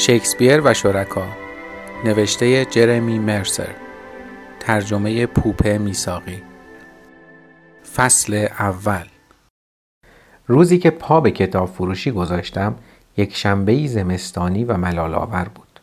شکسپیر 0.00 0.60
و 0.64 0.74
شرکا. 0.74 1.24
نوشته 2.04 2.64
جرمی 2.64 3.18
مرسر. 3.18 3.74
ترجمه 4.60 5.26
پوپه 5.26 5.78
میساقی 5.78 6.42
فصل 7.94 8.46
اول. 8.58 9.04
روزی 10.46 10.78
که 10.78 10.90
پا 10.90 11.20
به 11.20 11.30
کتاب 11.30 11.68
فروشی 11.68 12.10
گذاشتم 12.10 12.74
یک 13.16 13.36
شنبه 13.36 13.86
زمستانی 13.86 14.64
و 14.64 14.76
ملال 14.76 15.14
آور 15.14 15.48
بود. 15.54 15.80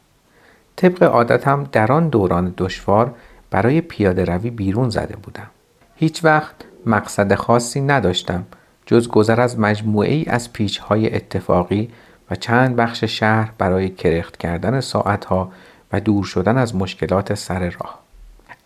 طبق 0.75 1.04
عادتم 1.04 1.70
در 1.71 1.91
آن 1.91 2.09
دوران 2.09 2.54
دشوار 2.57 3.15
برای 3.52 3.81
پیاده 3.81 4.25
روی 4.25 4.49
بیرون 4.49 4.89
زده 4.89 5.15
بودم. 5.15 5.50
هیچ 5.95 6.25
وقت 6.25 6.56
مقصد 6.86 7.36
خاصی 7.36 7.81
نداشتم 7.81 8.45
جز 8.86 9.07
گذر 9.07 9.42
از 9.42 9.59
مجموعه 9.59 10.14
ای 10.14 10.25
از 10.25 10.54
پیچ 10.54 10.78
های 10.78 11.15
اتفاقی 11.15 11.89
و 12.31 12.36
چند 12.36 12.75
بخش 12.75 13.04
شهر 13.04 13.51
برای 13.57 13.89
کرخت 13.89 14.37
کردن 14.37 14.79
ساعتها 14.79 15.51
و 15.93 15.99
دور 15.99 16.23
شدن 16.23 16.57
از 16.57 16.75
مشکلات 16.75 17.33
سر 17.33 17.59
راه. 17.59 18.00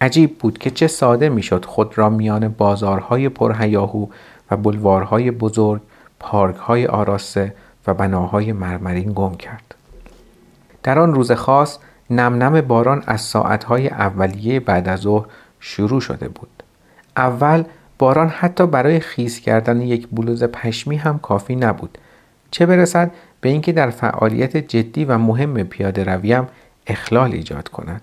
عجیب 0.02 0.38
بود 0.38 0.58
که 0.58 0.72
چه 0.72 0.88
ساده 0.88 1.30
می‌شد 1.30 1.66
خود 1.66 1.98
را 1.98 2.10
میان 2.10 2.48
بازارهای 2.48 3.30
پرهیاهو 3.30 4.08
و 4.52 4.58
بلوارهای 4.58 5.32
بزرگ 5.32 5.82
پارکهای 6.20 6.86
آراسته 6.88 7.54
و 7.88 7.94
بناهای 7.94 8.54
مرمرین 8.54 9.12
گم 9.16 9.36
کرد. 9.36 9.76
در 10.84 11.00
آن 11.00 11.14
روز 11.14 11.32
خاص 11.32 11.78
نم 12.10 12.44
نم 12.44 12.62
باران 12.62 13.04
از 13.08 13.22
ساعتهای 13.22 13.88
اولیه 13.90 14.60
بعد 14.60 14.90
از 14.90 15.00
ظهر 15.00 15.26
شروع 15.60 16.02
شده 16.02 16.28
بود. 16.28 16.64
اول 17.18 17.64
باران 17.98 18.30
حتی 18.30 18.68
برای 18.68 19.00
خیز 19.00 19.40
کردن 19.40 19.82
یک 19.82 20.08
بلوز 20.12 20.44
پشمی 20.44 20.96
هم 20.96 21.20
کافی 21.20 21.56
نبود. 21.56 21.98
چه 22.52 22.66
برسد؟ 22.66 23.12
به 23.42 23.50
اینکه 23.50 23.72
در 23.72 23.90
فعالیت 23.90 24.58
جدی 24.58 25.06
و 25.06 25.18
مهم 25.18 25.64
پیاده 25.64 26.04
رویم 26.04 26.48
اخلال 26.88 27.32
ایجاد 27.32 27.68
کند. 27.68 28.02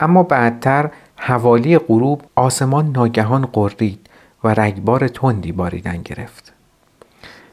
اما 0.00 0.22
بعدتر 0.22 0.90
حوالی 1.16 1.78
غروب 1.78 2.22
آسمان 2.34 2.92
ناگهان 2.92 3.46
قرید 3.46 4.06
و 4.44 4.48
رگبار 4.48 5.08
تندی 5.08 5.52
باریدن 5.52 6.02
گرفت. 6.02 6.52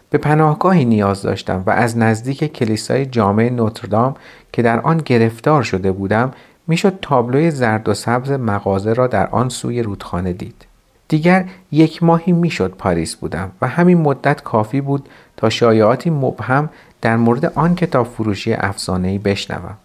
به 0.09 0.17
پناهگاهی 0.17 0.85
نیاز 0.85 1.21
داشتم 1.21 1.63
و 1.65 1.69
از 1.69 1.97
نزدیک 1.97 2.53
کلیسای 2.53 3.05
جامع 3.05 3.49
نوتردام 3.49 4.15
که 4.51 4.61
در 4.61 4.79
آن 4.79 4.97
گرفتار 4.97 5.63
شده 5.63 5.91
بودم 5.91 6.31
می‌شد 6.67 6.99
تابلوی 7.01 7.51
زرد 7.51 7.89
و 7.89 7.93
سبز 7.93 8.31
مغازه 8.31 8.93
را 8.93 9.07
در 9.07 9.27
آن 9.27 9.49
سوی 9.49 9.81
رودخانه 9.81 10.33
دید. 10.33 10.65
دیگر 11.07 11.45
یک 11.71 12.03
ماهی 12.03 12.31
می‌شد 12.31 12.71
پاریس 12.77 13.15
بودم 13.15 13.51
و 13.61 13.67
همین 13.67 13.97
مدت 13.97 14.41
کافی 14.43 14.81
بود 14.81 15.09
تا 15.37 15.49
شایعاتی 15.49 16.09
مبهم 16.09 16.69
در 17.01 17.17
مورد 17.17 17.45
آن 17.45 17.75
کتاب 17.75 18.07
فروشی 18.07 18.55
ای 19.03 19.17
بشنوم. 19.17 19.77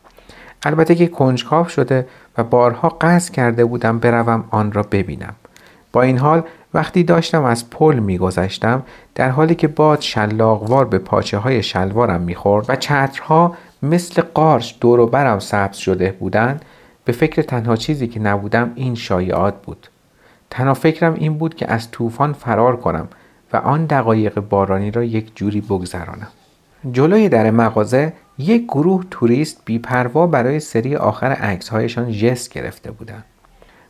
البته 0.62 0.94
که 0.94 1.06
کنجکاو 1.06 1.68
شده 1.68 2.06
و 2.38 2.44
بارها 2.44 2.88
قصد 2.88 3.32
کرده 3.32 3.64
بودم 3.64 3.98
بروم 3.98 4.44
آن 4.50 4.72
را 4.72 4.82
ببینم. 4.82 5.34
با 5.92 6.02
این 6.02 6.18
حال 6.18 6.42
وقتی 6.74 7.02
داشتم 7.02 7.44
از 7.44 7.70
پل 7.70 7.98
میگذشتم 7.98 8.82
در 9.14 9.30
حالی 9.30 9.54
که 9.54 9.68
باد 9.68 10.00
شلاقوار 10.00 10.84
به 10.84 10.98
پاچه 10.98 11.38
های 11.38 11.62
شلوارم 11.62 12.20
می‌خورد 12.20 12.66
و 12.68 12.76
چترها 12.76 13.56
مثل 13.82 14.22
قارش 14.22 14.76
دور 14.80 15.00
و 15.00 15.06
برم 15.06 15.38
سبز 15.38 15.76
شده 15.76 16.12
بودند 16.12 16.64
به 17.04 17.12
فکر 17.12 17.42
تنها 17.42 17.76
چیزی 17.76 18.06
که 18.06 18.20
نبودم 18.20 18.72
این 18.74 18.94
شایعات 18.94 19.54
بود. 19.62 19.88
تنها 20.50 20.74
فکرم 20.74 21.14
این 21.14 21.38
بود 21.38 21.54
که 21.54 21.72
از 21.72 21.90
طوفان 21.90 22.32
فرار 22.32 22.76
کنم 22.76 23.08
و 23.52 23.56
آن 23.56 23.86
دقایق 23.86 24.40
بارانی 24.40 24.90
را 24.90 25.04
یک 25.04 25.36
جوری 25.36 25.60
بگذرانم. 25.60 26.28
جلوی 26.92 27.28
در 27.28 27.50
مغازه 27.50 28.12
یک 28.38 28.64
گروه 28.64 29.04
توریست 29.10 29.62
بیپروا 29.64 30.26
برای 30.26 30.60
سری 30.60 30.96
آخر 30.96 31.26
عکسهایشان 31.26 32.12
جست 32.12 32.52
گرفته 32.52 32.90
بودند. 32.90 33.24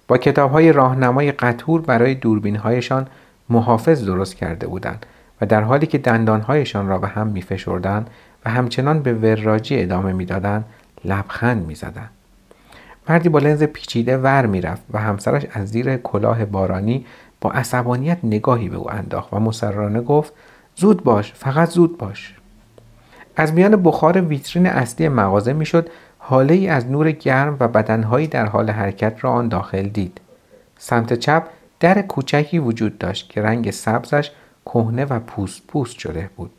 با 0.08 0.18
کتاب 0.18 0.50
های 0.50 0.72
راهنمای 0.72 1.32
قطور 1.32 1.80
برای 1.80 2.14
دوربین 2.14 2.56
هایشان 2.56 3.06
محافظ 3.48 4.04
درست 4.04 4.36
کرده 4.36 4.66
بودند 4.66 5.06
و 5.40 5.46
در 5.46 5.62
حالی 5.62 5.86
که 5.86 5.98
دندانهایشان 5.98 6.88
را 6.88 6.98
به 6.98 7.08
هم 7.08 7.26
میفشردند 7.26 8.10
و 8.44 8.50
همچنان 8.50 9.02
به 9.02 9.14
وراجی 9.14 9.82
ادامه 9.82 10.12
می‌دادند 10.12 10.64
لبخند 11.04 11.66
می‌زدند. 11.66 12.10
مردی 13.08 13.28
با 13.28 13.38
لنز 13.38 13.62
پیچیده 13.62 14.16
ور 14.16 14.46
می‌رفت 14.46 14.82
و 14.90 14.98
همسرش 14.98 15.46
از 15.52 15.68
زیر 15.68 15.96
کلاه 15.96 16.44
بارانی 16.44 17.06
با 17.40 17.50
عصبانیت 17.50 18.18
نگاهی 18.22 18.68
به 18.68 18.76
او 18.76 18.90
انداخت 18.90 19.32
و 19.32 19.40
مسررانه 19.40 20.00
گفت 20.00 20.32
زود 20.76 21.04
باش 21.04 21.32
فقط 21.32 21.68
زود 21.68 21.98
باش. 21.98 22.34
از 23.36 23.52
میان 23.52 23.82
بخار 23.82 24.20
ویترین 24.20 24.66
اصلی 24.66 25.08
مغازه 25.08 25.52
می‌شد 25.52 25.88
حاله 26.18 26.54
ای 26.54 26.68
از 26.68 26.90
نور 26.90 27.10
گرم 27.10 27.56
و 27.60 27.68
بدنهایی 27.68 28.26
در 28.26 28.46
حال 28.46 28.70
حرکت 28.70 29.16
را 29.20 29.30
آن 29.30 29.48
داخل 29.48 29.82
دید. 29.82 30.20
سمت 30.78 31.12
چپ 31.12 31.42
در 31.80 32.02
کوچکی 32.02 32.58
وجود 32.58 32.98
داشت 32.98 33.30
که 33.30 33.42
رنگ 33.42 33.70
سبزش 33.70 34.30
کهنه 34.64 35.04
و 35.04 35.20
پوست 35.20 35.66
پوست 35.66 35.98
شده 35.98 36.30
بود 36.36 36.50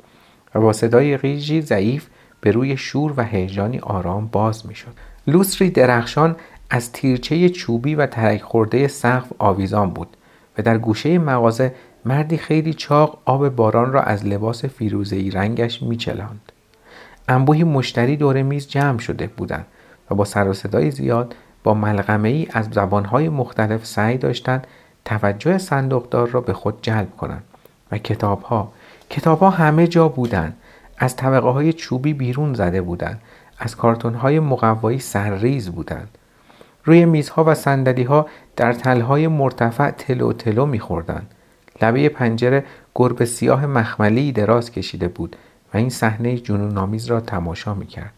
و 0.55 0.61
با 0.61 0.73
صدای 0.73 1.17
غیژی 1.17 1.61
ضعیف 1.61 2.07
به 2.41 2.51
روی 2.51 2.77
شور 2.77 3.13
و 3.17 3.23
هیجانی 3.23 3.79
آرام 3.79 4.27
باز 4.27 4.65
می‌شد. 4.65 4.93
لوسری 5.29 5.69
درخشان 5.69 6.35
از 6.69 6.91
تیرچه 6.91 7.49
چوبی 7.49 7.95
و 7.95 8.05
ترک 8.05 8.41
خورده 8.41 8.87
سقف 8.87 9.27
آویزان 9.39 9.89
بود 9.89 10.17
و 10.57 10.61
در 10.61 10.77
گوشه 10.77 11.17
مغازه 11.17 11.73
مردی 12.05 12.37
خیلی 12.37 12.73
چاق 12.73 13.17
آب 13.25 13.49
باران 13.49 13.93
را 13.93 14.01
از 14.01 14.25
لباس 14.25 14.65
فیروزه‌ای 14.65 15.31
رنگش 15.31 15.83
میچلاند. 15.83 16.51
انبوهی 17.27 17.63
مشتری 17.63 18.17
دور 18.17 18.41
میز 18.41 18.67
جمع 18.67 18.99
شده 18.99 19.27
بودند 19.27 19.65
و 20.11 20.15
با 20.15 20.25
سر 20.25 20.47
و 20.47 20.53
صدای 20.53 20.91
زیاد 20.91 21.35
با 21.63 21.73
ملغمه 21.73 22.29
ای 22.29 22.47
از 22.51 22.67
زبانهای 22.71 23.29
مختلف 23.29 23.85
سعی 23.85 24.17
داشتند 24.17 24.67
توجه 25.05 25.57
صندوقدار 25.57 26.27
را 26.27 26.41
به 26.41 26.53
خود 26.53 26.77
جلب 26.81 27.17
کنند 27.17 27.43
و 27.91 27.97
کتابها 27.97 28.71
کتابها 29.09 29.49
همه 29.49 29.87
جا 29.87 30.07
بودند. 30.07 30.57
از 30.97 31.15
طبقه 31.15 31.49
های 31.49 31.73
چوبی 31.73 32.13
بیرون 32.13 32.53
زده 32.53 32.81
بودند 32.81 33.21
از 33.59 33.75
کارتون 33.75 34.13
های 34.13 34.39
مقوایی 34.39 34.99
سرریز 34.99 35.69
بودند. 35.69 36.17
روی 36.85 37.05
میزها 37.05 37.43
و 37.43 37.55
سندلی 37.55 38.03
ها 38.03 38.25
در 38.55 38.73
تلهای 38.73 39.27
مرتفع 39.27 39.91
تلو 39.91 40.33
تلو 40.33 40.65
میخوردند. 40.65 41.31
لبه 41.81 42.09
پنجره 42.09 42.65
گربه 42.95 43.25
سیاه 43.25 43.65
مخملی 43.65 44.31
دراز 44.31 44.71
کشیده 44.71 45.07
بود 45.07 45.35
و 45.73 45.77
این 45.77 45.89
صحنه 45.89 46.37
جنون 46.37 46.77
آمیز 46.77 47.05
را 47.05 47.19
تماشا 47.19 47.73
می‌کرد. 47.73 48.13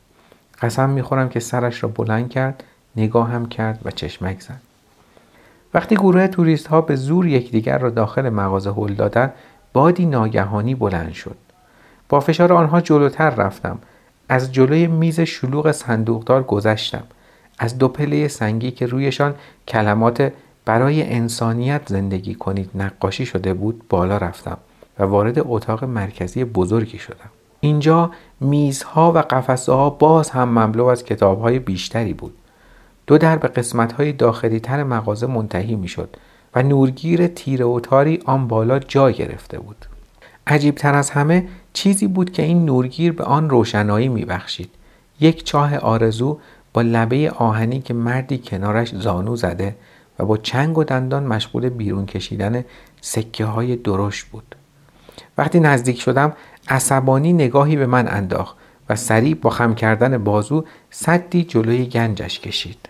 قسم 0.62 0.90
می‌خورم 0.90 1.30
که 1.30 1.40
سرش 1.40 1.84
را 1.84 1.90
بلند 1.90 2.30
کرد 2.30 2.64
نگاه 2.96 3.30
هم 3.30 3.46
کرد 3.46 3.80
و 3.86 3.92
چشمک 3.92 4.40
زد. 4.42 4.62
وقتی 5.74 5.96
گروه 5.96 6.28
توریست 6.28 6.68
ها 6.68 6.82
به 6.82 6.96
زور 6.96 7.28
یکدیگر 7.28 7.78
را 7.78 7.90
داخل 7.90 8.30
مغازه 8.30 8.72
هل 8.72 8.94
دادند 8.94 9.34
بادی 9.74 10.06
ناگهانی 10.06 10.76
بلند 10.76 11.14
شد. 11.14 11.36
با 12.10 12.20
فشار 12.20 12.54
آنها 12.54 12.82
جلوتر 12.82 13.30
رفتم. 13.30 13.80
از 14.32 14.52
جلوی 14.52 14.88
میز 14.88 15.20
شلوغ 15.20 15.72
صندوقدار 15.72 16.44
گذشتم. 16.44 17.04
از 17.60 17.78
دو 17.78 17.88
پله 17.88 18.28
سنگی 18.28 18.72
که 18.72 18.86
رویشان 18.86 19.36
کلمات 19.68 20.34
برای 20.66 21.14
انسانیت 21.14 21.82
زندگی 21.86 22.36
کنید 22.36 22.70
نقاشی 22.76 23.26
شده 23.26 23.54
بود 23.54 23.82
بالا 23.90 24.18
رفتم 24.18 24.58
و 25.00 25.04
وارد 25.04 25.36
اتاق 25.40 25.84
مرکزی 25.84 26.44
بزرگی 26.44 26.98
شدم. 26.98 27.30
اینجا 27.60 28.12
میزها 28.40 29.12
و 29.12 29.18
قفسه 29.18 29.72
ها 29.72 29.90
باز 29.90 30.30
هم 30.30 30.50
مملو 30.50 30.86
از 30.86 31.04
کتاب 31.04 31.42
های 31.42 31.60
بیشتری 31.60 32.14
بود. 32.14 32.34
دو 33.08 33.18
در 33.18 33.38
به 33.38 33.48
قسمت 33.48 33.92
های 33.92 34.12
داخلی 34.12 34.60
تر 34.60 34.84
مغازه 34.84 35.28
منتهی 35.28 35.76
می 35.76 35.88
شد 35.88 36.18
و 36.56 36.64
نورگیر 36.64 37.28
تیر 37.28 37.64
اوتاری 37.64 38.20
آن 38.26 38.48
بالا 38.48 38.80
جا 38.80 39.12
گرفته 39.12 39.60
بود. 39.60 39.86
عجیب 40.48 40.76
تر 40.76 40.94
از 40.94 41.10
همه 41.10 41.48
چیزی 41.74 42.08
بود 42.08 42.32
که 42.32 42.44
این 42.44 42.66
نورگیر 42.66 43.12
به 43.12 43.24
آن 43.24 43.50
روشنایی 43.50 44.08
می 44.08 44.26
بخشید. 44.26 44.70
یک 45.20 45.44
چاه 45.44 45.78
آرزو 45.78 46.40
با 46.74 46.82
لبه 46.82 47.32
آهنی 47.32 47.82
که 47.82 47.94
مردی 47.94 48.38
کنارش 48.38 48.96
زانو 48.96 49.36
زده 49.36 49.76
و 50.20 50.26
با 50.26 50.38
چنگ 50.38 50.78
و 50.78 50.84
دندان 50.84 51.24
مشغول 51.24 51.70
بیرون 51.70 52.06
کشیدن 52.06 52.66
سکه 53.02 53.46
های 53.46 53.76
درشت 53.76 54.26
بود. 54.26 54.56
وقتی 55.38 55.60
نزدیک 55.60 56.02
شدم 56.02 56.34
عصبانی 56.68 57.34
نگاهی 57.34 57.76
به 57.76 57.86
من 57.86 58.08
انداخت 58.08 58.56
و 58.90 58.96
سریع 58.96 59.36
با 59.36 59.50
خم 59.50 59.76
کردن 59.76 60.24
بازو 60.24 60.66
صدی 60.90 61.44
جلوی 61.44 61.86
گنجش 61.86 62.40
کشید. 62.40 62.90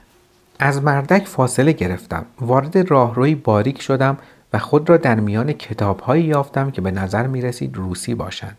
از 0.59 0.83
مردک 0.83 1.27
فاصله 1.27 1.71
گرفتم. 1.71 2.25
وارد 2.41 2.77
راهروی 2.77 3.35
باریک 3.35 3.81
شدم 3.81 4.17
و 4.53 4.59
خود 4.59 4.89
را 4.89 4.97
در 4.97 5.19
میان 5.19 5.53
کتابهایی 5.53 6.23
یافتم 6.23 6.71
که 6.71 6.81
به 6.81 6.91
نظر 6.91 7.27
می 7.27 7.41
رسید 7.41 7.75
روسی 7.75 8.15
باشند. 8.15 8.57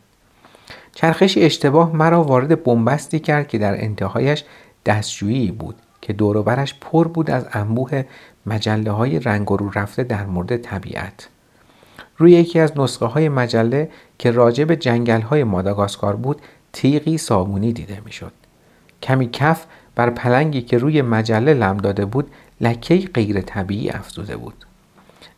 چرخشی 0.95 1.41
اشتباه 1.41 1.97
مرا 1.97 2.25
وارد 2.25 2.65
بنبستی 2.65 3.21
کرد 3.21 3.49
که 3.49 3.59
در 3.59 3.85
انتهایش 3.85 4.45
دستشویی 4.87 5.51
بود 5.51 5.75
که 6.01 6.13
دوروبرش 6.13 6.75
پر 6.81 7.09
بود 7.09 7.31
از 7.31 7.47
انبوه 7.53 8.05
مجله 8.47 8.91
های 8.91 9.19
رنگ 9.19 9.49
رو 9.49 9.71
رفته 9.75 10.05
در 10.05 10.27
مورد 10.27 10.57
طبیعت. 10.57 11.29
روی 12.17 12.33
یکی 12.33 12.61
از 12.61 12.79
نسخه 12.79 13.07
های 13.07 13.29
مجله 13.29 13.91
که 14.19 14.31
راجع 14.31 14.65
به 14.65 14.77
جنگل 14.77 15.21
های 15.21 15.45
ماداگاسکار 15.45 16.17
بود 16.17 16.43
تیغی 16.73 17.19
صابونی 17.19 17.73
دیده 17.73 18.03
می‌شد. 18.05 18.33
کمی 19.03 19.31
کف 19.33 19.67
بر 19.95 20.11
پلنگی 20.11 20.63
که 20.63 20.79
روی 20.79 21.03
مجله 21.03 21.55
لم 21.55 21.77
داده 21.77 22.05
بود 22.05 22.31
لکه 22.61 22.97
غیر 23.15 23.41
طبیعی 23.41 23.91
افزوده 23.91 24.37
بود 24.37 24.55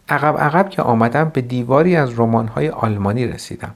عقب 0.09 0.39
عقب 0.39 0.71
که 0.71 0.83
آمدم 0.83 1.31
به 1.35 1.41
دیواری 1.41 1.97
از 1.97 2.21
رمان‌های 2.21 2.69
آلمانی 2.69 3.27
رسیدم 3.27 3.75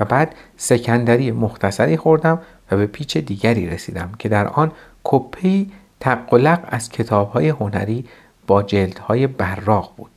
و 0.00 0.04
بعد 0.04 0.34
سکندری 0.56 1.30
مختصری 1.30 1.96
خوردم 1.96 2.40
و 2.70 2.76
به 2.76 2.86
پیچ 2.86 3.16
دیگری 3.16 3.66
رسیدم 3.66 4.10
که 4.18 4.28
در 4.28 4.48
آن 4.48 4.72
کپی 5.04 5.72
تقلق 6.00 6.60
از 6.66 6.88
کتابهای 6.88 7.48
هنری 7.48 8.04
با 8.46 8.62
جلدهای 8.62 9.26
براق 9.26 9.92
بود. 9.96 10.10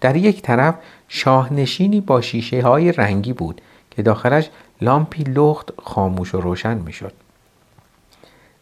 در 0.00 0.16
یک 0.16 0.42
طرف 0.42 0.74
شاهنشینی 1.08 2.00
با 2.00 2.20
شیشه 2.20 2.62
های 2.62 2.92
رنگی 2.92 3.32
بود 3.32 3.60
که 3.90 4.02
داخلش 4.02 4.50
لامپی 4.80 5.22
لخت 5.22 5.72
خاموش 5.82 6.34
و 6.34 6.40
روشن 6.40 6.78
می‌شد. 6.78 7.12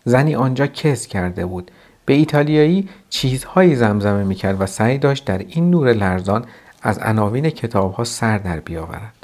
زنی 0.04 0.34
آنجا 0.34 0.66
کس 0.66 1.06
کرده 1.06 1.46
بود. 1.46 1.70
به 2.06 2.14
ایتالیایی 2.14 2.88
چیزهایی 3.10 3.76
زمزمه 3.76 4.24
می‌کرد 4.24 4.60
و 4.60 4.66
سعی 4.66 4.98
داشت 4.98 5.24
در 5.24 5.38
این 5.38 5.70
نور 5.70 5.92
لرزان 5.92 6.44
از 6.82 6.98
عناوین 6.98 7.50
کتابها 7.50 8.04
سر 8.04 8.38
در 8.38 8.60
بیاورد. 8.60 9.21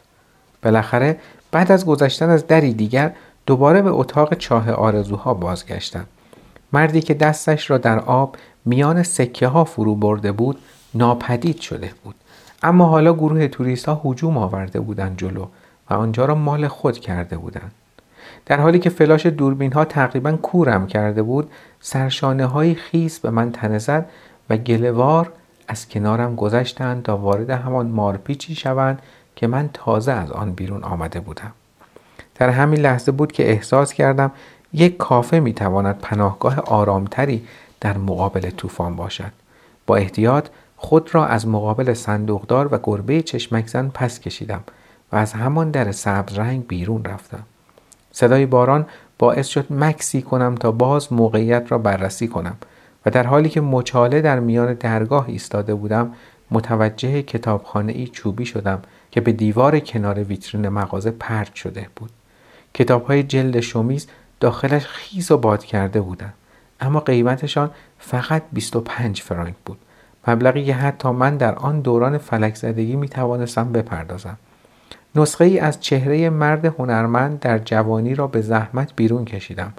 بالاخره 0.62 1.18
بعد 1.50 1.72
از 1.72 1.86
گذشتن 1.86 2.30
از 2.30 2.46
دری 2.46 2.72
دیگر 2.72 3.12
دوباره 3.46 3.82
به 3.82 3.90
اتاق 3.90 4.34
چاه 4.34 4.72
آرزوها 4.72 5.34
بازگشتم 5.34 6.04
مردی 6.72 7.00
که 7.00 7.14
دستش 7.14 7.70
را 7.70 7.78
در 7.78 7.98
آب 7.98 8.36
میان 8.64 9.02
سکه 9.02 9.46
ها 9.46 9.64
فرو 9.64 9.94
برده 9.94 10.32
بود 10.32 10.58
ناپدید 10.94 11.60
شده 11.60 11.92
بود. 12.04 12.14
اما 12.62 12.84
حالا 12.84 13.12
گروه 13.12 13.48
توریست 13.48 13.86
ها 13.86 14.00
هجوم 14.04 14.38
آورده 14.38 14.80
بودند 14.80 15.18
جلو 15.18 15.46
و 15.90 15.94
آنجا 15.94 16.24
را 16.24 16.34
مال 16.34 16.68
خود 16.68 16.98
کرده 16.98 17.36
بودند. 17.36 17.72
در 18.46 18.60
حالی 18.60 18.78
که 18.78 18.90
فلاش 18.90 19.26
دوربین 19.26 19.72
ها 19.72 19.84
تقریبا 19.84 20.32
کورم 20.32 20.86
کرده 20.86 21.22
بود 21.22 21.50
سرشانه 21.80 22.46
های 22.46 22.74
خیس 22.74 23.18
به 23.18 23.30
من 23.30 23.52
تنه 23.52 23.78
زد 23.78 24.08
و 24.50 24.56
گلوار 24.56 25.32
از 25.68 25.88
کنارم 25.88 26.34
گذشتند 26.34 27.02
تا 27.02 27.16
وارد 27.16 27.50
همان 27.50 27.86
مارپیچی 27.86 28.54
شوند 28.54 29.02
که 29.38 29.46
من 29.46 29.70
تازه 29.72 30.12
از 30.12 30.30
آن 30.30 30.52
بیرون 30.52 30.84
آمده 30.84 31.20
بودم. 31.20 31.52
در 32.34 32.50
همین 32.50 32.80
لحظه 32.80 33.12
بود 33.12 33.32
که 33.32 33.50
احساس 33.50 33.92
کردم 33.92 34.30
یک 34.72 34.96
کافه 34.96 35.40
می‌تواند 35.40 35.98
پناهگاه 35.98 36.60
آرامتری 36.60 37.44
در 37.80 37.98
مقابل 37.98 38.50
طوفان 38.50 38.96
باشد. 38.96 39.32
با 39.86 39.96
احتیاط 39.96 40.48
خود 40.76 41.14
را 41.14 41.26
از 41.26 41.48
مقابل 41.48 41.94
صندوقدار 41.94 42.74
و 42.74 42.78
گربه 42.82 43.22
چشمک 43.22 43.66
زن 43.66 43.88
پس 43.94 44.20
کشیدم 44.20 44.60
و 45.12 45.16
از 45.16 45.32
همان 45.32 45.70
در 45.70 45.92
سبز 45.92 46.38
رنگ 46.38 46.66
بیرون 46.66 47.04
رفتم. 47.04 47.42
صدای 48.12 48.46
باران 48.46 48.86
باعث 49.18 49.46
شد 49.46 49.72
مکسی 49.72 50.22
کنم 50.22 50.54
تا 50.54 50.72
باز 50.72 51.12
موقعیت 51.12 51.72
را 51.72 51.78
بررسی 51.78 52.28
کنم 52.28 52.56
و 53.06 53.10
در 53.10 53.26
حالی 53.26 53.48
که 53.48 53.60
مچاله 53.60 54.20
در 54.20 54.40
میان 54.40 54.74
درگاه 54.74 55.24
ایستاده 55.28 55.74
بودم 55.74 56.14
متوجه 56.50 57.22
کتابخانه 57.22 57.92
ای 57.92 58.06
چوبی 58.06 58.46
شدم 58.46 58.82
که 59.18 59.22
به 59.22 59.32
دیوار 59.32 59.78
کنار 59.78 60.22
ویترین 60.22 60.68
مغازه 60.68 61.10
پرت 61.10 61.54
شده 61.54 61.86
بود. 61.96 62.10
کتاب 62.74 63.06
های 63.06 63.22
جلد 63.22 63.60
شمیز 63.60 64.06
داخلش 64.40 64.86
خیس 64.86 65.30
و 65.30 65.36
باد 65.36 65.64
کرده 65.64 66.00
بودند 66.00 66.34
اما 66.80 67.00
قیمتشان 67.00 67.70
فقط 67.98 68.42
25 68.52 69.22
فرانک 69.22 69.54
بود. 69.64 69.78
مبلغی 70.28 70.64
که 70.64 70.74
حتی 70.74 71.10
من 71.10 71.36
در 71.36 71.54
آن 71.54 71.80
دوران 71.80 72.18
فلک 72.18 72.54
زدگی 72.54 72.96
می 72.96 73.08
توانستم 73.08 73.72
بپردازم. 73.72 74.38
نسخه 75.14 75.44
ای 75.44 75.58
از 75.58 75.80
چهره 75.80 76.30
مرد 76.30 76.64
هنرمند 76.64 77.40
در 77.40 77.58
جوانی 77.58 78.14
را 78.14 78.26
به 78.26 78.40
زحمت 78.40 78.92
بیرون 78.96 79.24
کشیدم. 79.24 79.72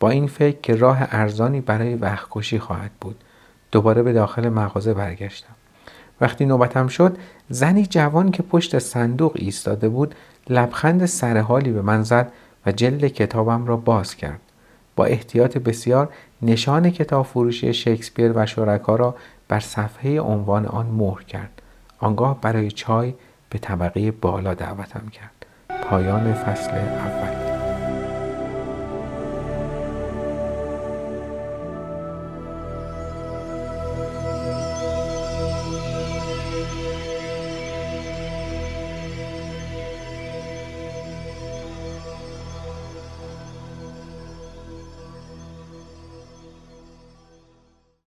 با 0.00 0.10
این 0.10 0.26
فکر 0.26 0.60
که 0.60 0.74
راه 0.74 0.98
ارزانی 1.10 1.60
برای 1.60 1.94
وقت 1.94 2.58
خواهد 2.58 2.90
بود 3.00 3.16
دوباره 3.72 4.02
به 4.02 4.12
داخل 4.12 4.48
مغازه 4.48 4.94
برگشتم. 4.94 5.54
وقتی 6.20 6.46
نوبتم 6.46 6.88
شد 6.88 7.16
زنی 7.48 7.86
جوان 7.86 8.30
که 8.30 8.42
پشت 8.42 8.78
صندوق 8.78 9.32
ایستاده 9.34 9.88
بود 9.88 10.14
لبخند 10.48 11.06
سرحالی 11.06 11.72
به 11.72 11.82
من 11.82 12.02
زد 12.02 12.32
و 12.66 12.72
جلد 12.72 13.04
کتابم 13.06 13.66
را 13.66 13.76
باز 13.76 14.14
کرد. 14.14 14.40
با 14.96 15.04
احتیاط 15.04 15.58
بسیار 15.58 16.08
نشان 16.42 16.90
کتاب 16.90 17.26
فروشی 17.26 17.72
شکسپیر 17.72 18.32
و 18.34 18.46
شرکا 18.46 18.96
را 18.96 19.14
بر 19.48 19.60
صفحه 19.60 20.20
عنوان 20.20 20.66
آن 20.66 20.86
مهر 20.86 21.22
کرد. 21.22 21.62
آنگاه 21.98 22.40
برای 22.40 22.70
چای 22.70 23.14
به 23.50 23.58
طبقه 23.58 24.10
بالا 24.10 24.54
دعوتم 24.54 25.08
کرد. 25.08 25.46
پایان 25.82 26.34
فصل 26.34 26.70
اول. 26.70 27.49